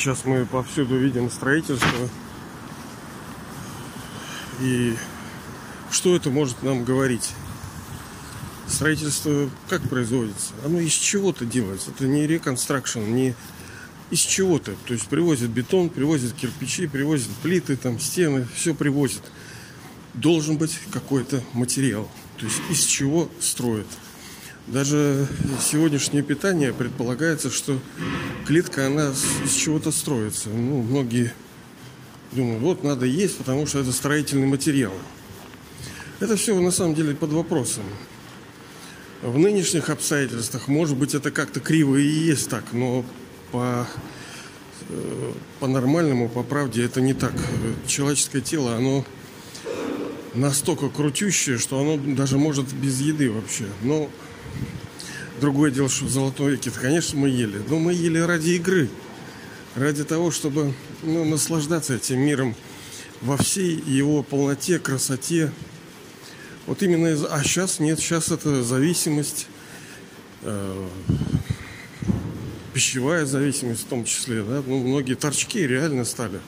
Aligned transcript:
Сейчас 0.00 0.24
мы 0.24 0.46
повсюду 0.46 0.96
видим 0.96 1.30
строительство. 1.30 2.08
И 4.62 4.96
что 5.90 6.16
это 6.16 6.30
может 6.30 6.62
нам 6.62 6.84
говорить? 6.84 7.32
Строительство 8.66 9.50
как 9.68 9.86
производится? 9.90 10.54
Оно 10.64 10.80
из 10.80 10.92
чего-то 10.92 11.44
делается. 11.44 11.90
Это 11.90 12.06
не 12.06 12.26
реконстракшн, 12.26 13.00
не 13.00 13.34
из 14.10 14.20
чего-то. 14.20 14.72
То 14.86 14.94
есть 14.94 15.06
привозят 15.06 15.50
бетон, 15.50 15.90
привозят 15.90 16.32
кирпичи, 16.32 16.86
привозят 16.86 17.28
плиты, 17.42 17.76
там 17.76 18.00
стены, 18.00 18.48
все 18.54 18.74
привозят. 18.74 19.30
Должен 20.14 20.56
быть 20.56 20.78
какой-то 20.90 21.44
материал. 21.52 22.10
То 22.38 22.46
есть 22.46 22.62
из 22.70 22.86
чего 22.86 23.28
строят. 23.38 23.86
Даже 24.70 25.26
сегодняшнее 25.60 26.22
питание 26.22 26.72
предполагается, 26.72 27.50
что 27.50 27.80
клетка, 28.46 28.86
она 28.86 29.12
из 29.44 29.52
чего-то 29.54 29.90
строится. 29.90 30.48
Ну, 30.48 30.82
многие 30.82 31.34
думают, 32.30 32.62
вот 32.62 32.84
надо 32.84 33.04
есть, 33.04 33.38
потому 33.38 33.66
что 33.66 33.80
это 33.80 33.90
строительный 33.90 34.46
материал. 34.46 34.92
Это 36.20 36.36
все 36.36 36.56
на 36.60 36.70
самом 36.70 36.94
деле 36.94 37.16
под 37.16 37.32
вопросом. 37.32 37.82
В 39.22 39.36
нынешних 39.38 39.90
обстоятельствах, 39.90 40.68
может 40.68 40.96
быть, 40.96 41.16
это 41.16 41.32
как-то 41.32 41.58
криво 41.58 41.96
и 41.96 42.06
есть 42.06 42.48
так, 42.48 42.62
но 42.72 43.04
по, 43.50 43.88
э, 44.88 45.32
по 45.58 45.66
нормальному, 45.66 46.28
по 46.28 46.44
правде 46.44 46.84
это 46.84 47.00
не 47.00 47.12
так. 47.12 47.32
Человеческое 47.88 48.40
тело, 48.40 48.76
оно 48.76 49.04
настолько 50.34 50.90
крутющее, 50.90 51.58
что 51.58 51.80
оно 51.80 51.96
даже 51.96 52.38
может 52.38 52.72
без 52.72 53.00
еды 53.00 53.32
вообще. 53.32 53.64
Но 53.82 54.08
другое 55.40 55.70
дело, 55.70 55.88
что 55.88 56.04
в 56.04 56.10
золотом 56.10 56.48
веке, 56.48 56.70
конечно, 56.70 57.18
мы 57.18 57.28
ели. 57.28 57.60
Но 57.68 57.78
мы 57.78 57.92
ели 57.92 58.18
ради 58.18 58.50
игры. 58.50 58.88
Ради 59.74 60.04
того, 60.04 60.30
чтобы 60.30 60.74
ну, 61.02 61.24
наслаждаться 61.24 61.94
этим 61.94 62.20
миром 62.20 62.54
во 63.20 63.36
всей 63.36 63.80
его 63.86 64.22
полноте, 64.22 64.78
красоте. 64.78 65.52
Вот 66.66 66.82
именно 66.82 67.08
из... 67.08 67.24
А 67.24 67.42
сейчас 67.42 67.80
нет, 67.80 67.98
сейчас 67.98 68.30
это 68.30 68.62
зависимость, 68.62 69.46
э, 70.42 70.88
пищевая 72.74 73.26
зависимость 73.26 73.82
в 73.82 73.86
том 73.86 74.04
числе, 74.04 74.42
да. 74.42 74.62
Ну, 74.66 74.78
многие 74.78 75.14
торчки 75.14 75.66
реально 75.66 76.04
стали. 76.04 76.40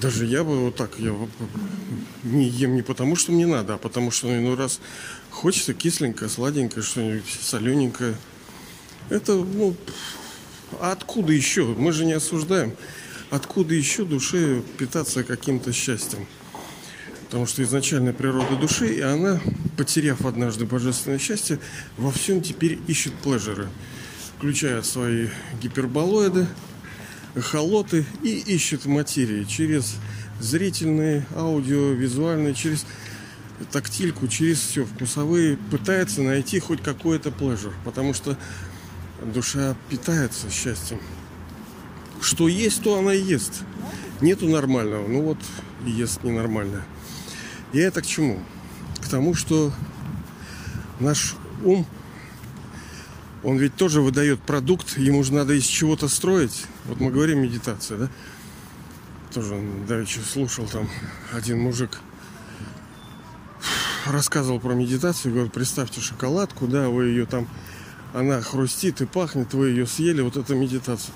Даже 0.00 0.24
я 0.24 0.44
бы 0.44 0.64
вот 0.64 0.76
так, 0.76 0.92
я 0.98 1.14
не 2.22 2.48
ем 2.48 2.74
не 2.74 2.82
потому, 2.82 3.16
что 3.16 3.32
мне 3.32 3.46
надо, 3.46 3.74
а 3.74 3.78
потому 3.78 4.10
что 4.10 4.28
ну, 4.28 4.56
раз 4.56 4.80
хочется 5.30 5.74
кисленькое, 5.74 6.30
сладенькое, 6.30 6.82
что-нибудь 6.82 7.38
солененькое. 7.42 8.14
Это, 9.10 9.34
ну, 9.34 9.76
а 10.80 10.92
откуда 10.92 11.32
еще? 11.32 11.64
Мы 11.64 11.92
же 11.92 12.04
не 12.06 12.14
осуждаем. 12.14 12.74
Откуда 13.30 13.74
еще 13.74 14.04
душе 14.04 14.62
питаться 14.78 15.22
каким-то 15.22 15.72
счастьем? 15.72 16.26
Потому 17.26 17.46
что 17.46 17.62
изначальная 17.62 18.12
природа 18.12 18.56
души, 18.56 18.94
и 18.94 19.00
она, 19.00 19.40
потеряв 19.76 20.24
однажды 20.24 20.64
божественное 20.64 21.18
счастье, 21.18 21.58
во 21.96 22.10
всем 22.10 22.40
теперь 22.40 22.78
ищет 22.88 23.12
плежеры. 23.14 23.68
Включая 24.38 24.82
свои 24.82 25.28
гиперболоиды, 25.62 26.46
холоты 27.36 28.04
и 28.22 28.38
ищет 28.38 28.86
материи 28.86 29.44
через 29.44 29.96
зрительные, 30.40 31.26
аудиовизуальные, 31.36 32.54
через 32.54 32.86
тактильку, 33.70 34.26
через 34.26 34.58
все 34.58 34.84
вкусовые, 34.84 35.56
пытается 35.70 36.22
найти 36.22 36.58
хоть 36.58 36.82
какой-то 36.82 37.30
плежер, 37.30 37.72
потому 37.84 38.14
что 38.14 38.36
душа 39.22 39.76
питается 39.88 40.50
счастьем. 40.50 40.98
Что 42.20 42.48
есть, 42.48 42.82
то 42.82 42.98
она 42.98 43.14
и 43.14 43.22
ест. 43.22 43.62
Нету 44.20 44.46
нормального, 44.46 45.06
ну 45.06 45.22
вот 45.22 45.38
и 45.86 45.90
ест 45.90 46.22
ненормальное. 46.22 46.84
Я 47.72 47.86
это 47.86 48.02
к 48.02 48.06
чему? 48.06 48.40
К 49.00 49.08
тому, 49.08 49.34
что 49.34 49.72
наш 50.98 51.36
ум 51.64 51.86
он 53.42 53.58
ведь 53.58 53.74
тоже 53.76 54.00
выдает 54.00 54.40
продукт, 54.40 54.98
ему 54.98 55.22
же 55.22 55.32
надо 55.32 55.54
из 55.54 55.64
чего-то 55.64 56.08
строить. 56.08 56.66
Вот 56.86 57.00
мы 57.00 57.10
говорим 57.10 57.40
медитация, 57.40 57.98
да? 57.98 58.08
Тоже 59.32 59.60
давеча 59.88 60.20
слушал 60.20 60.66
там 60.66 60.88
один 61.32 61.60
мужик 61.60 62.00
рассказывал 64.06 64.60
про 64.60 64.74
медитацию, 64.74 65.32
говорит, 65.32 65.52
представьте 65.52 66.00
шоколадку, 66.00 66.66
да, 66.66 66.88
вы 66.88 67.06
ее 67.06 67.26
там, 67.26 67.48
она 68.14 68.40
хрустит 68.40 69.00
и 69.00 69.06
пахнет, 69.06 69.54
вы 69.54 69.68
ее 69.68 69.86
съели, 69.86 70.20
вот 70.20 70.36
это 70.36 70.54
медитация. 70.54 71.14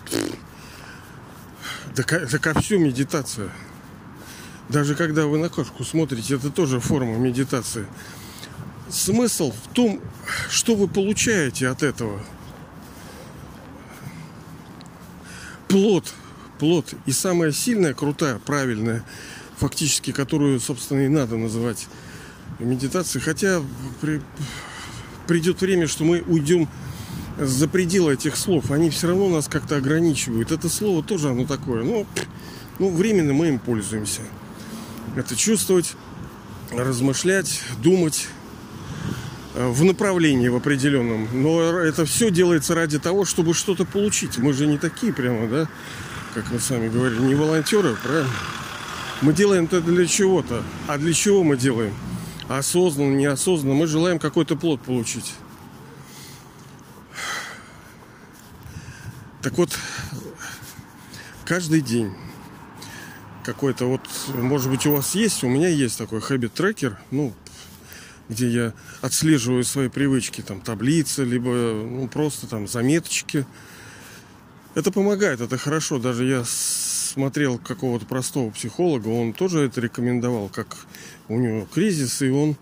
Так, 1.94 2.30
так 2.30 2.46
а 2.46 2.60
всю 2.60 2.78
медитация. 2.78 3.50
Даже 4.68 4.94
когда 4.94 5.26
вы 5.26 5.38
на 5.38 5.48
кошку 5.48 5.84
смотрите, 5.84 6.36
это 6.36 6.50
тоже 6.50 6.80
форма 6.80 7.16
медитации 7.16 7.86
смысл 8.94 9.52
в 9.52 9.74
том, 9.74 10.00
что 10.50 10.74
вы 10.74 10.88
получаете 10.88 11.68
от 11.68 11.82
этого. 11.82 12.20
Плод, 15.68 16.12
плод. 16.58 16.94
И 17.06 17.12
самая 17.12 17.52
сильная, 17.52 17.94
крутая, 17.94 18.38
правильная, 18.38 19.04
фактически, 19.56 20.12
которую, 20.12 20.60
собственно, 20.60 21.00
и 21.00 21.08
надо 21.08 21.36
называть 21.36 21.88
медитацией. 22.58 23.22
Хотя 23.22 23.62
при, 24.00 24.22
придет 25.26 25.60
время, 25.60 25.88
что 25.88 26.04
мы 26.04 26.20
уйдем 26.20 26.68
за 27.38 27.66
пределы 27.66 28.14
этих 28.14 28.36
слов. 28.36 28.70
Они 28.70 28.90
все 28.90 29.08
равно 29.08 29.28
нас 29.28 29.48
как-то 29.48 29.76
ограничивают. 29.76 30.52
Это 30.52 30.68
слово 30.68 31.02
тоже 31.02 31.30
оно 31.30 31.44
такое. 31.46 31.82
Ну, 31.82 32.06
ну, 32.78 32.90
временно 32.90 33.32
мы 33.32 33.48
им 33.48 33.58
пользуемся. 33.58 34.20
Это 35.16 35.34
чувствовать, 35.36 35.94
размышлять, 36.72 37.62
думать, 37.82 38.28
в 39.54 39.84
направлении 39.84 40.48
в 40.48 40.56
определенном. 40.56 41.28
Но 41.32 41.62
это 41.62 42.04
все 42.04 42.30
делается 42.30 42.74
ради 42.74 42.98
того, 42.98 43.24
чтобы 43.24 43.54
что-то 43.54 43.84
получить. 43.84 44.38
Мы 44.38 44.52
же 44.52 44.66
не 44.66 44.78
такие 44.78 45.12
прямо, 45.12 45.48
да, 45.48 45.68
как 46.34 46.50
вы 46.50 46.58
сами 46.58 46.88
говорили, 46.88 47.20
не 47.20 47.34
волонтеры, 47.34 47.96
правильно? 48.02 48.30
Мы 49.22 49.32
делаем 49.32 49.64
это 49.64 49.80
для 49.80 50.06
чего-то. 50.06 50.62
А 50.88 50.98
для 50.98 51.12
чего 51.12 51.44
мы 51.44 51.56
делаем? 51.56 51.94
Осознанно, 52.48 53.14
неосознанно. 53.14 53.74
Мы 53.74 53.86
желаем 53.86 54.18
какой-то 54.18 54.56
плод 54.56 54.82
получить. 54.82 55.34
Так 59.40 59.56
вот, 59.56 59.70
каждый 61.44 61.80
день 61.80 62.12
какой-то 63.44 63.84
вот, 63.86 64.00
может 64.34 64.70
быть, 64.70 64.86
у 64.86 64.92
вас 64.92 65.14
есть, 65.14 65.44
у 65.44 65.48
меня 65.48 65.68
есть 65.68 65.98
такой 65.98 66.20
хэббит 66.20 66.54
трекер, 66.54 66.98
ну, 67.10 67.34
где 68.28 68.48
я 68.48 68.72
отслеживаю 69.02 69.64
свои 69.64 69.88
привычки, 69.88 70.40
там 70.40 70.60
таблицы, 70.60 71.24
либо 71.24 71.50
ну, 71.50 72.08
просто 72.08 72.46
там 72.46 72.66
заметочки. 72.66 73.46
Это 74.74 74.90
помогает, 74.90 75.40
это 75.40 75.56
хорошо. 75.58 75.98
Даже 75.98 76.24
я 76.24 76.44
смотрел 76.44 77.58
какого-то 77.58 78.06
простого 78.06 78.50
психолога, 78.50 79.08
он 79.08 79.32
тоже 79.32 79.60
это 79.60 79.80
рекомендовал, 79.80 80.48
как 80.48 80.76
у 81.28 81.38
него 81.38 81.66
кризис, 81.72 82.22
и 82.22 82.30
он 82.30 82.56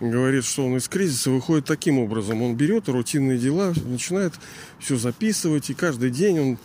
говорит, 0.00 0.44
что 0.44 0.66
он 0.66 0.76
из 0.76 0.88
кризиса 0.88 1.30
выходит 1.30 1.64
таким 1.64 1.98
образом. 1.98 2.42
Он 2.42 2.54
берет 2.54 2.88
рутинные 2.88 3.38
дела, 3.38 3.72
начинает 3.84 4.34
все 4.78 4.96
записывать, 4.96 5.70
и 5.70 5.74
каждый 5.74 6.10
день 6.10 6.58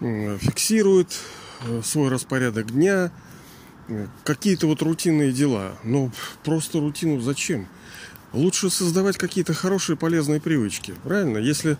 он 0.00 0.38
фиксирует 0.38 1.08
э, 1.66 1.80
свой 1.82 2.08
распорядок 2.10 2.72
дня, 2.72 3.10
какие-то 4.24 4.66
вот 4.66 4.82
рутинные 4.82 5.32
дела. 5.32 5.72
Но 5.84 6.10
просто 6.44 6.80
рутину 6.80 7.20
зачем? 7.20 7.66
Лучше 8.32 8.70
создавать 8.70 9.16
какие-то 9.16 9.54
хорошие 9.54 9.96
полезные 9.96 10.40
привычки. 10.40 10.94
Правильно? 11.04 11.38
Если, 11.38 11.76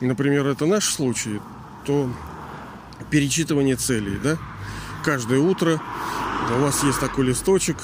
например, 0.00 0.46
это 0.46 0.66
наш 0.66 0.86
случай, 0.86 1.40
то 1.84 2.10
перечитывание 3.10 3.76
целей, 3.76 4.18
да? 4.22 4.38
Каждое 5.04 5.40
утро 5.40 5.80
у 6.56 6.60
вас 6.60 6.82
есть 6.82 7.00
такой 7.00 7.26
листочек, 7.26 7.76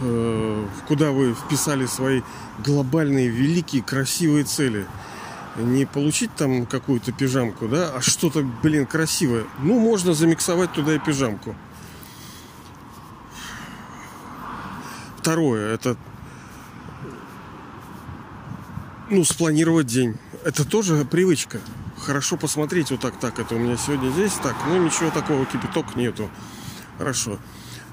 э, 0.00 0.66
куда 0.88 1.12
вы 1.12 1.34
вписали 1.34 1.86
свои 1.86 2.22
глобальные, 2.64 3.28
великие, 3.28 3.82
красивые 3.82 4.44
цели. 4.44 4.86
Не 5.56 5.84
получить 5.84 6.34
там 6.34 6.66
какую-то 6.66 7.12
пижамку, 7.12 7.68
да, 7.68 7.92
а 7.94 8.00
что-то, 8.00 8.42
блин, 8.62 8.86
красивое. 8.86 9.44
Ну, 9.60 9.78
можно 9.78 10.12
замиксовать 10.12 10.72
туда 10.72 10.94
и 10.94 10.98
пижамку. 10.98 11.54
Второе, 15.24 15.72
это 15.72 15.96
ну, 19.08 19.24
спланировать 19.24 19.86
день. 19.86 20.16
Это 20.44 20.66
тоже 20.66 21.06
привычка. 21.06 21.60
Хорошо 21.96 22.36
посмотреть 22.36 22.90
вот 22.90 23.00
так, 23.00 23.18
так, 23.18 23.38
это 23.38 23.54
у 23.54 23.58
меня 23.58 23.78
сегодня 23.78 24.10
здесь, 24.10 24.34
так, 24.34 24.54
ну 24.68 24.84
ничего 24.84 25.08
такого, 25.08 25.46
кипяток 25.46 25.96
нету. 25.96 26.28
Хорошо. 26.98 27.38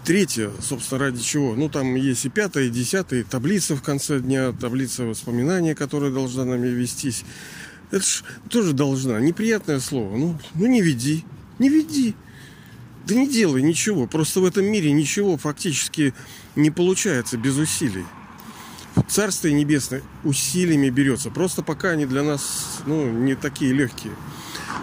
Третье, 0.03 0.51
собственно, 0.59 0.99
ради 0.99 1.21
чего? 1.21 1.55
Ну, 1.55 1.69
там 1.69 1.95
есть 1.95 2.25
и 2.25 2.29
пятое, 2.29 2.65
и 2.65 2.69
десятое, 2.69 3.23
таблица 3.23 3.77
в 3.77 3.81
конце 3.81 4.19
дня, 4.19 4.51
таблица 4.51 5.05
воспоминаний, 5.05 5.73
которая 5.73 6.11
должна 6.11 6.43
нами 6.43 6.67
вестись. 6.67 7.23
Это 7.91 8.03
ж 8.03 8.25
тоже 8.49 8.73
должна. 8.73 9.21
Неприятное 9.21 9.79
слово. 9.79 10.17
Ну, 10.17 10.37
ну 10.55 10.65
не 10.65 10.81
веди. 10.81 11.23
Не 11.59 11.69
веди. 11.69 12.13
Да 13.07 13.15
не 13.15 13.25
делай 13.25 13.61
ничего. 13.61 14.05
Просто 14.05 14.41
в 14.41 14.45
этом 14.45 14.65
мире 14.65 14.91
ничего 14.91 15.37
фактически 15.37 16.13
не 16.56 16.71
получается 16.71 17.38
без 17.38 17.57
усилий. 17.57 18.06
Царствие 19.07 19.53
Небесное 19.53 20.01
усилиями 20.24 20.89
берется. 20.89 21.30
Просто 21.30 21.63
пока 21.63 21.92
они 21.92 22.06
для 22.06 22.24
нас 22.24 22.81
ну, 22.86 23.09
не 23.09 23.36
такие 23.36 23.74
легкие. 23.74 24.13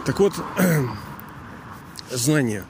Так 0.06 0.20
вот, 0.20 0.34
знание. 2.10 2.64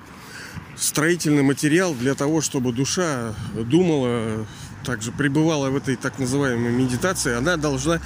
Строительный 0.76 1.42
материал 1.42 1.94
для 1.94 2.14
того, 2.14 2.40
чтобы 2.40 2.72
душа 2.72 3.34
думала, 3.54 4.46
также 4.84 5.10
пребывала 5.10 5.70
в 5.70 5.76
этой 5.76 5.96
так 5.96 6.18
называемой 6.18 6.72
медитации, 6.72 7.34
она 7.34 7.56
должна 7.56 8.00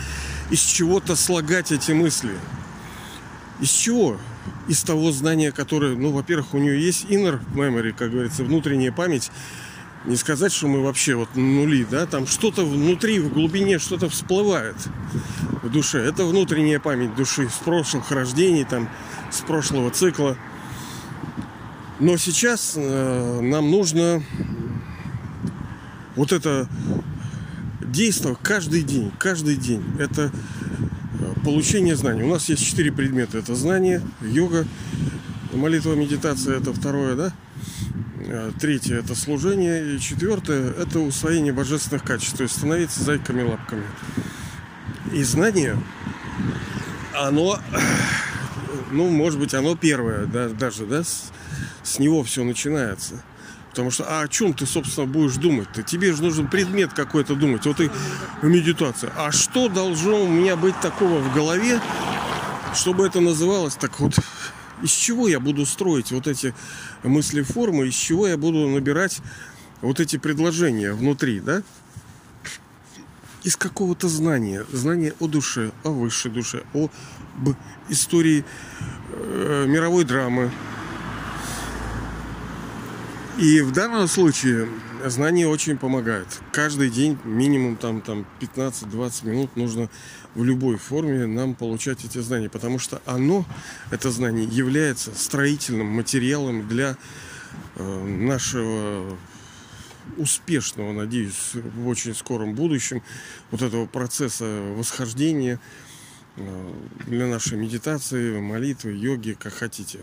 из 0.50 0.60
чего-то 0.60 1.14
слагать 1.16 1.70
эти 1.70 1.92
мысли. 1.92 2.32
Из 3.60 3.70
чего? 3.70 4.18
Из 4.68 4.82
того 4.82 5.12
знания, 5.12 5.52
которое, 5.52 5.94
ну, 5.96 6.10
во-первых, 6.10 6.54
у 6.54 6.58
нее 6.58 6.82
есть 6.82 7.04
inner 7.04 7.40
memory, 7.54 7.92
как 7.92 8.10
говорится, 8.10 8.42
внутренняя 8.42 8.90
память. 8.90 9.30
Не 10.04 10.16
сказать, 10.16 10.52
что 10.52 10.66
мы 10.66 10.82
вообще 10.82 11.14
вот 11.14 11.36
нули, 11.36 11.86
да, 11.88 12.06
там 12.06 12.26
что-то 12.26 12.66
внутри, 12.66 13.20
в 13.20 13.32
глубине 13.32 13.78
что-то 13.78 14.08
всплывает 14.08 14.76
в 15.62 15.70
душе. 15.70 15.98
Это 15.98 16.24
внутренняя 16.24 16.80
память 16.80 17.14
души 17.14 17.48
с 17.48 17.64
прошлых 17.64 18.10
рождений, 18.10 18.64
там, 18.64 18.88
с 19.30 19.40
прошлого 19.42 19.90
цикла. 19.90 20.36
Но 22.00 22.16
сейчас 22.16 22.74
э, 22.74 23.40
нам 23.40 23.70
нужно 23.70 24.24
вот 26.16 26.32
это 26.32 26.68
действовать 27.80 28.38
каждый 28.42 28.82
день, 28.82 29.12
каждый 29.18 29.54
день. 29.54 29.84
Это 30.00 30.32
э, 31.20 31.32
получение 31.44 31.94
знаний. 31.94 32.24
У 32.24 32.28
нас 32.28 32.48
есть 32.48 32.66
четыре 32.66 32.90
предмета. 32.90 33.38
Это 33.38 33.54
знание, 33.54 34.02
йога, 34.20 34.66
молитва, 35.52 35.94
медитация. 35.94 36.58
Это 36.58 36.72
второе, 36.72 37.14
да? 37.14 37.32
Э, 38.26 38.52
третье– 38.58 38.98
это 38.98 39.14
служение. 39.14 39.94
И 39.94 40.00
четвертое– 40.00 40.72
это 40.78 41.00
усвоение 41.00 41.52
божественных 41.52 42.04
качеств. 42.04 42.36
То 42.36 42.44
есть 42.44 42.56
становиться 42.56 43.02
зайками-лапками. 43.02 43.84
И 45.12 45.22
знание, 45.24 45.76
оно, 47.14 47.58
ну, 48.90 49.08
может 49.08 49.38
быть, 49.38 49.54
оно 49.54 49.76
первое, 49.76 50.26
да, 50.26 50.48
даже, 50.48 50.86
да, 50.86 51.02
с, 51.04 51.32
с 51.82 51.98
него 51.98 52.22
все 52.22 52.44
начинается. 52.44 53.22
Потому 53.70 53.90
что, 53.90 54.04
а 54.04 54.20
о 54.20 54.28
чем 54.28 54.52
ты, 54.52 54.66
собственно, 54.66 55.06
будешь 55.06 55.36
думать-то? 55.36 55.82
Тебе 55.82 56.12
же 56.12 56.22
нужен 56.22 56.46
предмет 56.46 56.92
какой-то 56.92 57.34
думать. 57.34 57.64
Вот 57.64 57.80
и 57.80 57.90
медитация. 58.42 59.10
А 59.16 59.32
что 59.32 59.68
должно 59.68 60.22
у 60.22 60.28
меня 60.28 60.56
быть 60.56 60.78
такого 60.80 61.20
в 61.20 61.34
голове, 61.34 61.80
чтобы 62.74 63.06
это 63.06 63.20
называлось 63.20 63.74
так 63.76 63.98
вот? 63.98 64.14
Из 64.82 64.90
чего 64.90 65.28
я 65.28 65.40
буду 65.40 65.64
строить 65.64 66.10
вот 66.12 66.26
эти 66.26 66.54
мысли 67.02 67.42
формы, 67.42 67.88
из 67.88 67.94
чего 67.94 68.26
я 68.26 68.36
буду 68.36 68.68
набирать 68.68 69.20
вот 69.80 70.00
эти 70.00 70.16
предложения 70.16 70.92
внутри, 70.92 71.40
да? 71.40 71.62
Из 73.44 73.56
какого-то 73.56 74.08
знания. 74.08 74.64
Знания 74.72 75.14
о 75.20 75.26
душе, 75.26 75.72
о 75.84 75.90
высшей 75.90 76.30
душе, 76.30 76.64
о 76.74 76.88
истории 77.88 78.44
э, 79.10 79.66
мировой 79.68 80.04
драмы, 80.04 80.50
и 83.38 83.62
в 83.62 83.72
данном 83.72 84.08
случае 84.08 84.68
знание 85.04 85.48
очень 85.48 85.78
помогает. 85.78 86.26
Каждый 86.52 86.90
день 86.90 87.18
минимум 87.24 87.76
там, 87.76 88.00
там 88.02 88.26
15-20 88.40 89.26
минут 89.26 89.56
нужно 89.56 89.88
в 90.34 90.44
любой 90.44 90.76
форме 90.76 91.26
нам 91.26 91.54
получать 91.54 92.04
эти 92.04 92.18
знания, 92.18 92.48
потому 92.48 92.78
что 92.78 93.00
оно, 93.06 93.44
это 93.90 94.10
знание, 94.10 94.44
является 94.44 95.14
строительным 95.14 95.86
материалом 95.86 96.68
для 96.68 96.96
э, 97.76 98.04
нашего 98.04 99.16
успешного, 100.16 100.92
надеюсь, 100.92 101.52
в 101.54 101.88
очень 101.88 102.14
скором 102.14 102.54
будущем 102.54 103.02
вот 103.50 103.62
этого 103.62 103.86
процесса 103.86 104.44
восхождения 104.76 105.58
э, 106.36 106.72
для 107.06 107.26
нашей 107.26 107.56
медитации, 107.56 108.40
молитвы, 108.40 108.92
йоги, 108.92 109.36
как 109.38 109.54
хотите. 109.54 110.00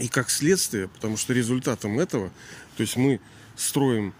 И 0.00 0.08
как 0.08 0.30
следствие, 0.30 0.88
потому 0.88 1.16
что 1.16 1.32
результатом 1.32 1.98
этого, 2.00 2.30
то 2.76 2.82
есть 2.82 2.96
мы 2.96 3.20
строим 3.56 4.14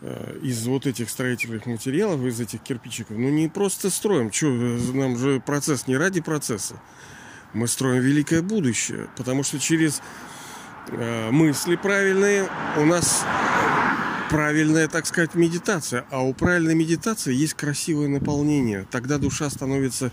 э, 0.00 0.38
из 0.42 0.64
вот 0.66 0.86
этих 0.86 1.10
строительных 1.10 1.66
материалов, 1.66 2.20
из 2.22 2.40
этих 2.40 2.62
кирпичиков, 2.62 3.16
ну 3.16 3.28
не 3.30 3.48
просто 3.48 3.90
строим, 3.90 4.32
что 4.32 4.46
нам 4.46 5.18
же 5.18 5.40
процесс 5.40 5.86
не 5.88 5.96
ради 5.96 6.20
процесса, 6.20 6.80
мы 7.52 7.66
строим 7.66 8.00
великое 8.00 8.42
будущее, 8.42 9.08
потому 9.16 9.42
что 9.42 9.58
через 9.58 10.00
э, 10.88 11.30
мысли 11.30 11.76
правильные 11.76 12.48
у 12.76 12.84
нас 12.84 13.24
правильная, 14.30 14.88
так 14.88 15.06
сказать, 15.06 15.34
медитация, 15.34 16.04
а 16.10 16.22
у 16.22 16.32
правильной 16.32 16.74
медитации 16.74 17.34
есть 17.34 17.54
красивое 17.54 18.08
наполнение, 18.08 18.86
тогда 18.90 19.18
душа 19.18 19.50
становится 19.50 20.12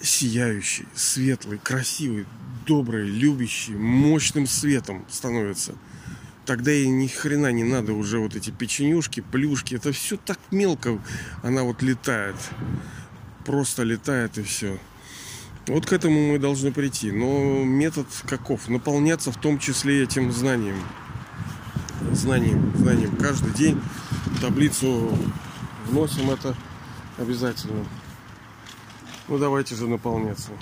сияющей, 0.00 0.86
светлой, 0.94 1.58
красивой, 1.58 2.26
доброй, 2.70 3.08
любящей, 3.08 3.74
мощным 3.74 4.46
светом 4.46 5.04
становится. 5.08 5.74
Тогда 6.46 6.70
ей 6.70 6.86
ни 6.86 7.08
хрена 7.08 7.50
не 7.50 7.64
надо 7.64 7.94
уже 7.94 8.20
вот 8.20 8.36
эти 8.36 8.50
печенюшки, 8.50 9.22
плюшки. 9.22 9.74
Это 9.74 9.90
все 9.90 10.16
так 10.16 10.38
мелко. 10.52 11.00
Она 11.42 11.64
вот 11.64 11.82
летает. 11.82 12.36
Просто 13.44 13.82
летает 13.82 14.38
и 14.38 14.44
все. 14.44 14.78
Вот 15.66 15.84
к 15.84 15.92
этому 15.92 16.30
мы 16.30 16.38
должны 16.38 16.70
прийти. 16.70 17.10
Но 17.10 17.64
метод 17.64 18.06
каков? 18.28 18.68
Наполняться 18.68 19.32
в 19.32 19.36
том 19.36 19.58
числе 19.58 20.04
этим 20.04 20.30
знанием. 20.30 20.80
Знанием, 22.12 22.72
знанием. 22.76 23.16
Каждый 23.16 23.52
день 23.52 23.82
таблицу 24.40 25.18
вносим 25.88 26.30
это 26.30 26.54
обязательно. 27.18 27.84
Ну 29.26 29.38
давайте 29.38 29.74
же 29.74 29.88
наполняться. 29.88 30.52